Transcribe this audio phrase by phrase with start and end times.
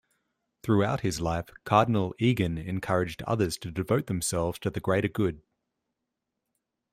[0.63, 5.43] Throughout his life, Cardinal Egan encouraged others to devote themselves to the greater good.